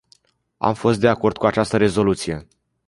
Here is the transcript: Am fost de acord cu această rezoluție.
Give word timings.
Am 0.57 0.73
fost 0.73 0.99
de 0.99 1.07
acord 1.07 1.37
cu 1.37 1.45
această 1.45 1.77
rezoluție. 1.77 2.47